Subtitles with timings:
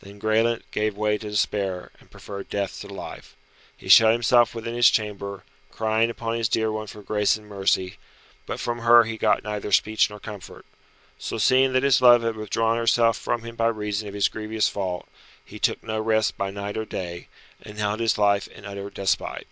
[0.00, 3.36] Then Graelent gave way to despair, and preferred death to life.
[3.76, 7.96] He shut himself within his chamber, crying upon his dear one for grace and mercy,
[8.44, 10.66] but from her he got neither speech nor comfort.
[11.16, 14.68] So seeing that his love had withdrawn herself from him by reason of his grievous
[14.68, 15.06] fault,
[15.44, 17.28] he took no rest by night or day,
[17.62, 19.46] and held his life in utter despite.